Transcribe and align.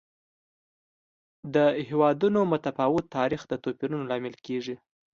د 1.55 1.57
هېوادونو 1.87 2.39
متفاوت 2.51 3.05
تاریخ 3.17 3.41
د 3.47 3.53
توپیرونو 3.63 4.07
لامل 4.11 4.35
کېږي. 4.45 4.75